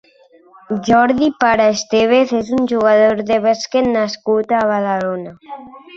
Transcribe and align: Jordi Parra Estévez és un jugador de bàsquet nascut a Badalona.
Jordi 0.87 1.27
Parra 1.43 1.67
Estévez 1.73 2.33
és 2.39 2.49
un 2.61 2.65
jugador 2.73 3.21
de 3.29 3.37
bàsquet 3.47 3.91
nascut 3.93 4.57
a 4.63 4.67
Badalona. 4.73 5.37